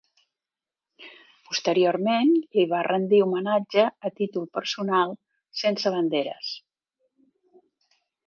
Posteriorment 1.49 2.31
li 2.59 2.63
va 2.71 2.79
rendir 2.87 3.19
homenatge 3.25 3.85
a 4.09 4.11
títol 4.21 4.49
personal, 4.59 5.15
sense 5.65 5.93
banderes. 5.99 6.53